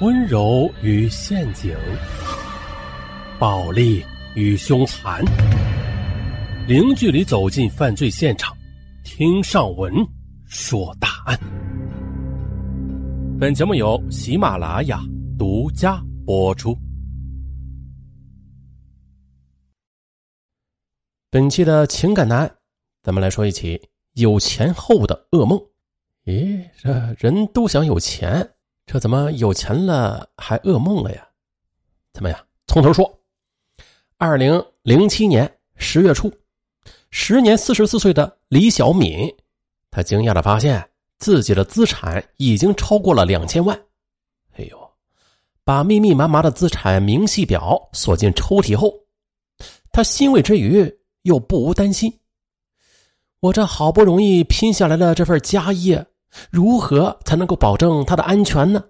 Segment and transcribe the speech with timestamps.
[0.00, 1.72] 温柔与陷阱，
[3.38, 5.24] 暴力与凶残，
[6.66, 8.56] 零距离走进犯罪现场，
[9.04, 9.94] 听上文
[10.46, 11.38] 说大案。
[13.38, 15.00] 本节目由喜马拉雅
[15.38, 16.76] 独家播出。
[21.30, 22.52] 本期的情感男，
[23.00, 23.80] 咱们来说一起
[24.14, 25.56] 有钱后的噩梦。
[26.24, 28.53] 咦，这人都想有钱。
[28.86, 31.26] 这怎么有钱了还噩梦了呀？
[32.12, 32.38] 怎么样？
[32.66, 33.20] 从头说。
[34.16, 36.32] 二零零七年十月初，
[37.10, 39.28] 时年四十四岁的李小敏，
[39.90, 43.76] 她惊讶的发现自己的资产已经超过了两千万。
[44.52, 44.90] 哎呦，
[45.64, 48.94] 把密密麻麻的资产明细表锁进抽屉后，
[49.90, 50.90] 她欣慰之余
[51.22, 52.12] 又不无担心：
[53.40, 56.06] 我这好不容易拼下来的这份家业。
[56.50, 58.82] 如何才能够保证他的安全呢？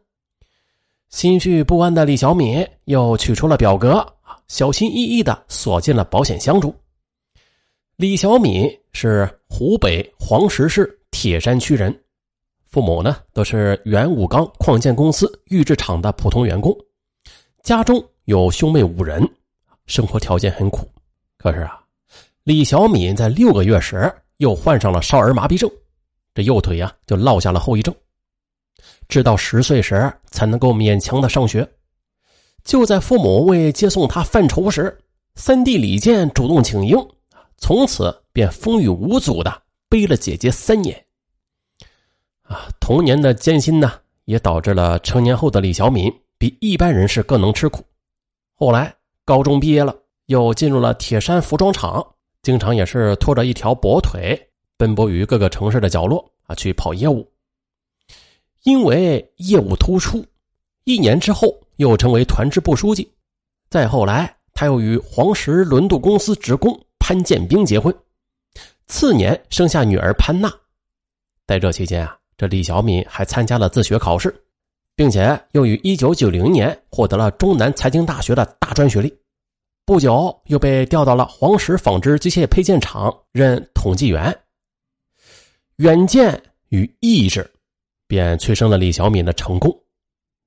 [1.10, 4.04] 心绪不安的李小敏又取出了表格，
[4.48, 6.74] 小心翼翼的锁进了保险箱中。
[7.96, 11.96] 李小敏是湖北黄石市铁山区人，
[12.66, 16.76] 父母呢都是原武钢矿建公司预制厂的普通员工，
[17.62, 19.24] 家中有兄妹五人，
[19.86, 20.90] 生活条件很苦。
[21.38, 21.80] 可是啊，
[22.42, 25.70] 李小敏在六个月时又患上了少儿麻痹症。
[26.34, 27.94] 这右腿呀，就落下了后遗症，
[29.08, 31.66] 直到十岁时才能够勉强的上学。
[32.64, 34.98] 就在父母为接送他犯愁时，
[35.36, 37.06] 三弟李健主动请缨，
[37.56, 41.00] 从此便风雨无阻的背了姐姐三年。
[42.42, 43.92] 啊，童年的艰辛呢，
[44.24, 47.84] 也导致了成年后的李小敏比一般人是更能吃苦。
[48.54, 49.94] 后来高中毕业了，
[50.26, 52.04] 又进入了铁山服装厂，
[52.42, 54.38] 经常也是拖着一条跛腿。
[54.84, 57.26] 奔波于各个城市的角落啊，去跑业务。
[58.64, 60.22] 因为业务突出，
[60.84, 63.10] 一年之后又成为团支部书记。
[63.70, 67.94] 再后来，他又与黄石轮渡公司职工潘建兵结婚，
[68.86, 70.52] 次年生下女儿潘娜。
[71.46, 74.34] 在这期间啊，这李小敏还参加了自学考试，
[74.94, 79.10] 并且又于1990年获得了中南财经大学的大专学历。
[79.86, 84.38] 不久，又被调到了黄石纺织机械配件厂任统计员。
[85.78, 87.50] 远见与意志，
[88.06, 89.76] 便催生了李小敏的成功。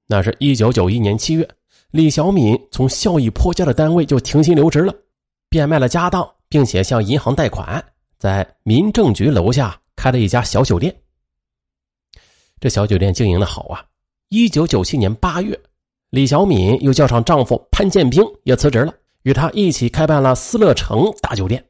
[0.08, 1.46] 那是一九九一年七月，
[1.92, 4.96] 李小敏从效益颇佳的单位就停薪留职了，
[5.50, 7.84] 变卖了家当，并且向银行贷款，
[8.18, 10.96] 在民政局楼下开了一家小酒店。
[12.62, 13.84] 这小酒店经营的好啊！
[14.30, 15.60] 一九九七年八月，
[16.10, 21.62] 李小敏又叫上丈夫潘建兵也辞职了，与他一起开办了思乐城大酒店。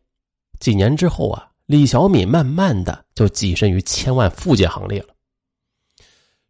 [0.60, 1.44] 几年之后啊。
[1.68, 5.08] 李小敏慢慢的就跻身于千万富姐行列了。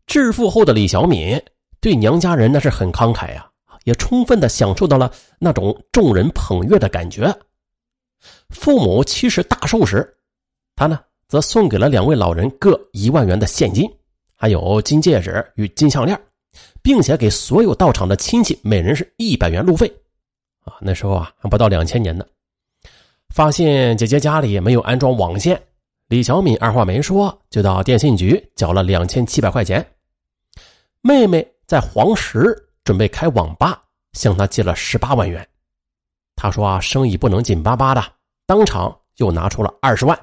[0.06, 1.42] 致富后的李小敏
[1.80, 3.50] 对娘家人那是很慷慨呀，
[3.86, 7.34] 也充分的享受到了那种众人捧月的感觉。
[8.50, 10.06] 父母七十大寿时，
[10.76, 13.90] 他呢则送给了两位老人各一万元的现金，
[14.36, 16.20] 还有金戒指与金项链，
[16.82, 19.88] 并且给所有到场的亲戚每人是一百元路费。
[20.66, 22.26] 啊，那时候啊还不到两千年呢。
[23.34, 25.62] 发现姐姐家里没有安装网线，
[26.08, 29.86] 李小敏二话没说就到电信局缴了两千七百块钱。
[31.02, 35.46] 妹妹在黄石准备开网吧，向他借了十八万元。
[36.36, 38.14] 他说啊，生意不能紧巴巴的，
[38.46, 40.18] 当场又拿出了二十万。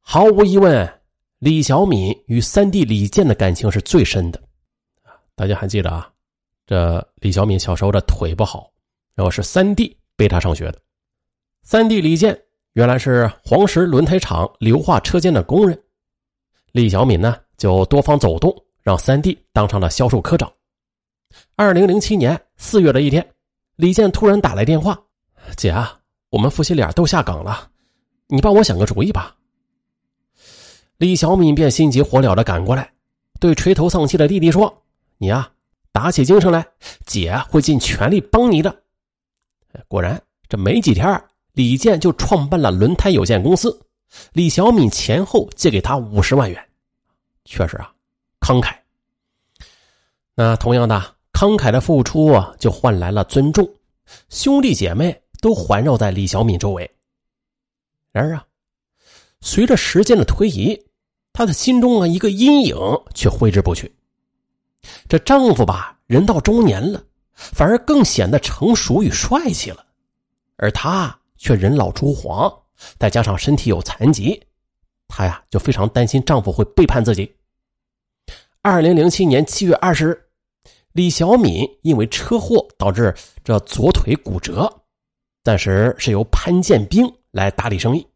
[0.00, 1.00] 毫无疑问，
[1.38, 4.42] 李小敏与三弟李健的感情是最深的。
[5.36, 6.10] 大家还记得啊？
[6.66, 8.72] 这李小敏小时候的腿不好，
[9.14, 10.80] 然后是三弟背他上学的。
[11.62, 12.36] 三弟李健
[12.74, 15.76] 原来是黄石轮胎厂硫化车间的工人，
[16.70, 20.50] 李小敏呢就多方走动，让三弟当上了销售科长。
[21.56, 23.28] 二零零七年四月的一天，
[23.74, 24.96] 李健突然打来电话
[25.56, 25.98] ：“姐啊，
[26.30, 27.68] 我们夫妻俩都下岗了，
[28.28, 29.34] 你帮我想个主意吧。”
[30.96, 32.92] 李小敏便心急火燎的赶过来，
[33.40, 34.72] 对垂头丧气的弟弟说
[35.18, 35.50] ：“你啊，
[35.90, 36.64] 打起精神来，
[37.04, 38.82] 姐会尽全力帮你的。”
[39.88, 41.20] 果然，这没几天。
[41.52, 43.80] 李健就创办了轮胎有限公司，
[44.32, 46.68] 李小敏前后借给他五十万元，
[47.44, 47.92] 确实啊，
[48.40, 48.74] 慷慨。
[50.34, 53.68] 那同样的慷慨的付出啊，就换来了尊重，
[54.28, 56.88] 兄弟姐妹都环绕在李小敏周围。
[58.12, 58.46] 然而啊，
[59.40, 60.80] 随着时间的推移，
[61.32, 62.76] 她的心中啊一个阴影
[63.14, 63.92] 却挥之不去。
[65.08, 67.02] 这丈夫吧，人到中年了，
[67.34, 69.84] 反而更显得成熟与帅气了，
[70.56, 71.19] 而她。
[71.40, 72.52] 却人老珠黄，
[72.98, 74.38] 再加上身体有残疾，
[75.08, 77.34] 她呀就非常担心丈夫会背叛自己。
[78.60, 80.22] 二零零七年七月二十日，
[80.92, 84.70] 李小敏因为车祸导致这左腿骨折，
[85.42, 88.06] 暂时是由潘建兵来打理生意。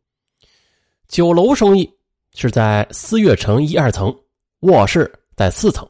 [1.09, 1.91] 酒楼生意
[2.35, 4.15] 是在思悦城一二层，
[4.61, 5.88] 卧室在四层。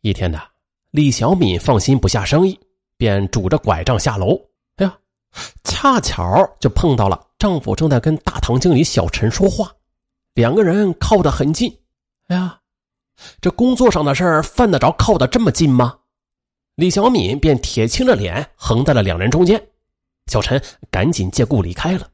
[0.00, 0.40] 一天呢，
[0.92, 2.56] 李小敏放心不下生意，
[2.96, 4.40] 便拄着拐杖下楼。
[4.76, 4.96] 哎呀，
[5.64, 9.72] 恰巧就碰到了丈夫正在跟大堂经理小陈说话，
[10.34, 11.76] 两个人靠得很近。
[12.28, 12.60] 哎呀，
[13.40, 15.98] 这工作上的事儿犯得着靠得这么近吗？
[16.74, 19.62] 李小敏便铁青着脸横在了两人中间。
[20.26, 22.08] 小陈赶紧借故离开了，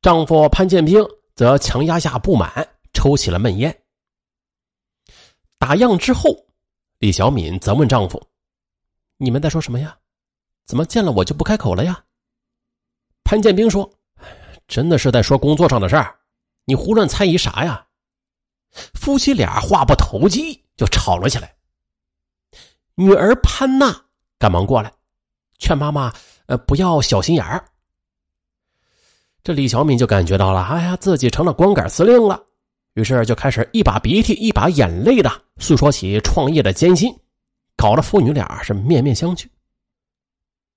[0.00, 3.76] 丈夫潘建兵则强压下不满，抽起了闷烟。
[5.58, 6.46] 打烊之后。
[6.98, 8.18] 李小敏责问丈夫
[9.18, 9.98] ：“你们在说什么呀？
[10.64, 12.02] 怎么见了我就不开口了呀？”
[13.26, 13.92] 潘建兵说
[14.68, 16.14] ：“真的是在说工作上的事儿，
[16.64, 17.84] 你胡乱猜疑啥呀？”
[18.94, 21.52] 夫妻俩话不投机就吵了起来。
[22.94, 24.04] 女儿潘娜
[24.38, 24.92] 赶忙过来，
[25.58, 26.12] 劝妈妈
[26.46, 27.64] ：“呃，不要小心眼儿。”
[29.42, 32.40] 这李小敏就感觉到了，哎呀，自己成了光杆司令了。
[32.94, 37.12] 于是就开始一把鼻涕一把眼泪的诉说起创业的艰辛，
[37.76, 39.48] 搞得父女俩是面面相觑。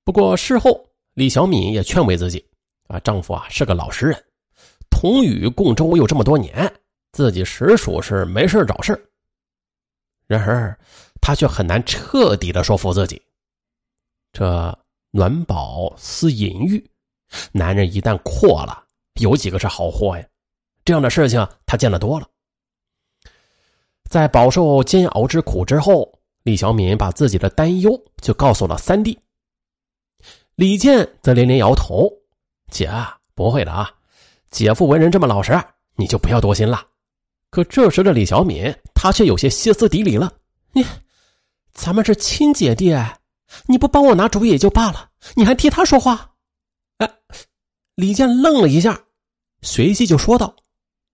[0.03, 0.88] 不过事后，
[1.19, 2.41] 李小敏也劝慰自己：
[2.87, 4.23] 啊，丈夫啊是个老实人，
[4.89, 6.73] 同与共舟又这么多年，
[7.11, 8.97] 自己实属是没事找事
[10.27, 10.79] 然而，
[11.19, 13.21] 她却很难彻底的说服自己。
[14.31, 14.73] 这
[15.11, 16.89] 暖宝思淫欲，
[17.51, 18.81] 男人一旦阔了，
[19.19, 20.25] 有几个是好货呀？
[20.85, 22.25] 这样的事情他见得多了，
[24.09, 26.09] 在饱受煎熬之苦之后，
[26.43, 29.19] 李小敏把自己的担忧就告诉了三弟。
[30.59, 32.11] 李健则连连摇头
[32.69, 32.91] ：“姐，
[33.33, 33.89] 不会的啊，
[34.51, 35.57] 姐夫为人这么老实，
[35.95, 36.85] 你就不要多心了。”
[37.49, 40.33] 可这时的李小敏，她却有些歇斯底里了
[40.75, 40.85] ：“你，
[41.71, 42.93] 咱们是亲姐弟，
[43.67, 46.29] 你不帮我拿主意也就罢了，你还替他说话？”
[46.99, 47.09] 哎，
[47.95, 49.01] 李健愣了一下，
[49.61, 50.53] 随即就说道。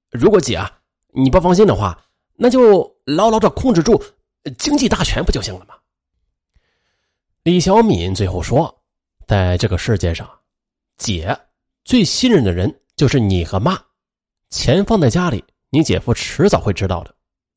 [0.10, 0.80] 如果姐啊，
[1.14, 1.96] 你不放心的话，
[2.36, 4.04] 那就牢牢的控制住
[4.58, 5.76] 经济大权不就行了吗？
[7.44, 8.75] 李小敏最后说
[9.28, 10.30] ：“在这个世界上，
[10.98, 11.38] 姐
[11.84, 13.80] 最信任的人就是你和妈，
[14.50, 17.16] 钱放在家里，你姐夫迟早会知道的。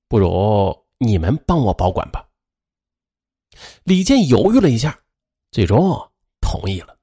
[0.09, 2.27] 不如你们帮我保管吧。”
[3.85, 4.99] 李健犹豫了一下，
[5.51, 5.99] 最终
[6.41, 6.97] 同意了。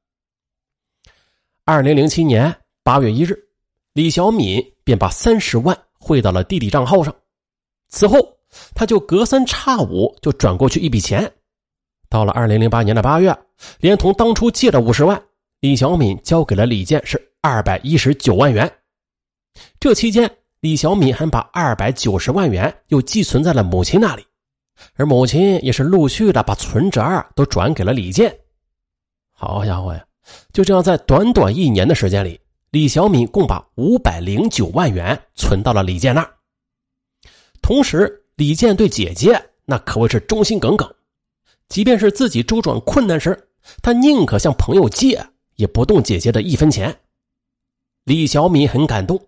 [1.64, 3.42] 二零零七年八月一日。
[3.94, 7.16] 李小敏便把三十万汇到了弟弟账号上，
[7.88, 8.18] 此后
[8.74, 11.34] 他就隔三差五就转过去一笔钱。
[12.10, 13.38] 到了二零零八年的八月，
[13.80, 15.22] 连同当初借的五十万，
[15.60, 18.72] 李小敏交给了李健是二百一十九万元。
[19.80, 20.30] 这期间，
[20.60, 24.26] 李小敏还把二百九十万元又寄存在了母亲那里，
[24.96, 27.02] 而母亲也是陆续的把存折
[27.36, 28.36] 都转给了李健。
[29.32, 30.04] 好家伙呀，
[30.54, 32.40] 就这样在短短一年的时间里。
[32.72, 36.30] 李小敏共把五百零九万元存到了李健那儿，
[37.62, 40.95] 同时李健对姐姐那可谓是忠心耿耿，
[41.68, 43.50] 即便是自己周转困难时，
[43.82, 45.26] 他宁可向朋友借，
[45.56, 46.96] 也不动姐姐的一分钱。
[48.04, 49.20] 李小敏很感动，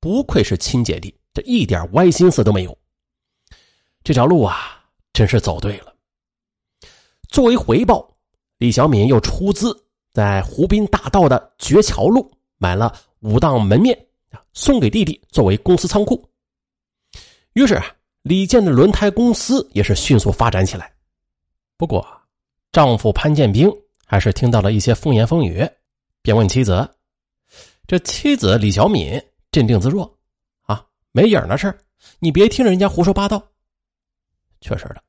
[0.00, 2.76] 不愧是亲姐弟，这一点歪心思都没有。
[4.02, 5.94] 这条路啊，真是走对了。
[7.28, 8.08] 作为回报，
[8.58, 9.76] 李小敏又出资
[10.12, 12.30] 在湖滨大道的绝桥路。
[12.58, 13.94] 买了五档门面
[14.30, 16.26] 啊，送给弟弟作为公司仓库。
[17.52, 17.78] 于是
[18.22, 20.90] 李健的轮胎公司也是迅速发展起来。
[21.76, 22.06] 不过，
[22.72, 23.70] 丈夫潘建兵
[24.06, 25.68] 还是听到了一些风言风语，
[26.22, 26.88] 便问妻子
[27.86, 30.18] ：“这妻子李小敏镇定自若
[30.62, 31.78] 啊，没影的事
[32.18, 33.42] 你别听人家胡说八道。”
[34.60, 35.02] 确实的，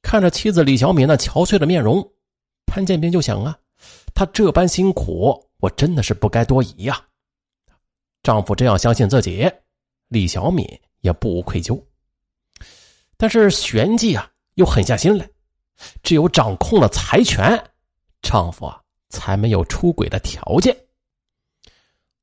[0.00, 2.02] 看着妻子李小敏那憔悴的面容，
[2.64, 3.58] 潘建兵就想啊，
[4.14, 5.44] 他这般辛苦。
[5.60, 7.04] 我真的是不该多疑呀！
[8.22, 9.50] 丈夫这样相信自己，
[10.06, 10.64] 李小敏
[11.00, 11.82] 也不无愧疚。
[13.16, 15.28] 但是旋即啊，又狠下心来，
[16.02, 17.62] 只有掌控了财权，
[18.22, 20.76] 丈夫啊才没有出轨的条件。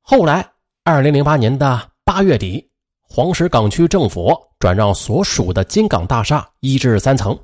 [0.02, 0.48] 后来，
[0.84, 2.70] 二零零八年的八月底，
[3.02, 7.38] 黄石港区政府转让所属的金港大厦一至三层，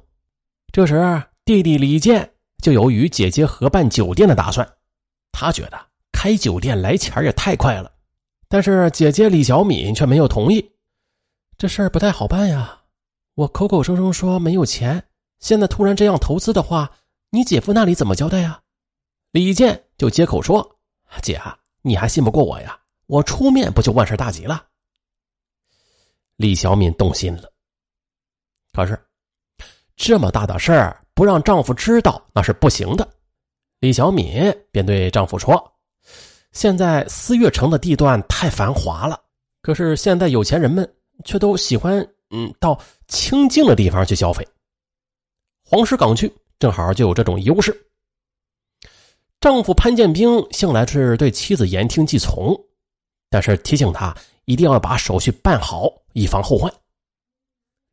[0.71, 2.29] 这时弟弟李健
[2.61, 4.67] 就有与姐姐合办酒店的打算。
[5.31, 5.79] 他觉得
[6.11, 7.91] 开酒店来钱也太快了，
[8.47, 10.71] 但是姐姐李小敏却没有同意。
[11.57, 12.81] 这事儿不太好办呀！
[13.35, 15.03] 我口口声声说没有钱，
[15.41, 16.89] 现在突然这样投资的话，
[17.31, 18.61] 你姐夫那里怎么交代呀？
[19.31, 20.77] 李健就接口说
[21.21, 22.79] ：“姐啊，你还信不过我呀？
[23.07, 24.65] 我出面不就万事大吉了？”
[26.37, 27.51] 李小敏动心了。
[28.71, 28.97] 可是
[29.95, 33.07] 这么大的事儿，不让丈夫知道那是不行的。
[33.79, 35.73] 李小敏便对丈夫说
[36.53, 39.19] ：“现在思悦城的地段太繁华了，
[39.61, 40.87] 可是现在有钱人们
[41.25, 44.47] 却都喜欢嗯到清静的地方去消费。
[45.71, 47.73] 黄石港区正好就有这种优势。”
[49.39, 52.53] 丈夫潘建兵向来是对妻子言听计从，
[53.29, 54.13] 但是提醒他
[54.43, 56.71] 一定要把手续办好，以防后患。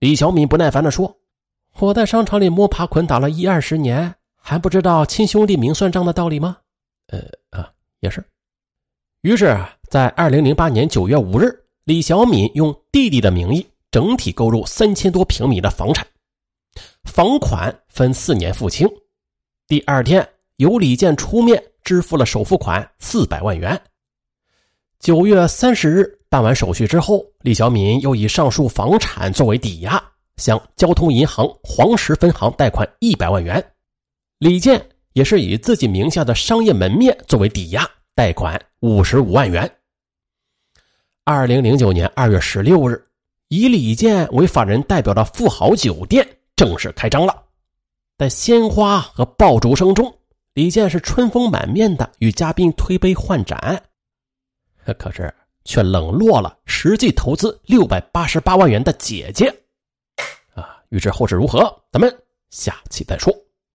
[0.00, 1.16] 李小敏不耐烦地说
[1.78, 6.56] ：“我在商场里摸爬滚打了一二十年，还不知道亲兄弟明算账的道理吗？”
[7.06, 7.20] 呃
[7.50, 8.22] 啊，也是。
[9.20, 9.56] 于是，
[9.88, 11.48] 在二零零八年九月五日，
[11.84, 16.06] 李小敏用弟弟的名义整体购入三千多平米的房产，
[17.08, 18.86] 房款分四年付清。
[19.66, 23.80] 第二天，由李健出面支付了首付款四百万元。
[25.00, 26.14] 九月三十日。
[26.30, 29.98] 办完手续之后，李小敏又以上述房产作为抵押，
[30.36, 33.64] 向交通银行黄石分行贷款一百万元。
[34.38, 34.78] 李健
[35.14, 39.68] 也是以自己名下的商业门面作为抵押，贷款五十五万元。
[41.24, 43.02] 二零零九年二月十六日，
[43.48, 47.42] 以李健为法人代表的富豪酒店正式开张了。
[48.18, 50.14] 在鲜花和爆竹声中，
[50.52, 53.82] 李健是春风满面的与嘉宾推杯换盏。
[54.98, 55.32] 可是。
[55.64, 59.54] 却冷落了实际投资六百八十八万元的姐姐，
[60.54, 60.82] 啊！
[60.88, 61.58] 预知后事如何，
[61.92, 62.10] 咱们
[62.48, 63.30] 下期再说。